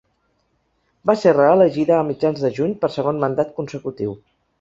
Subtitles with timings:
[1.09, 4.17] Va ser reelegida a mitjans de juny per segon mandat consecutiu.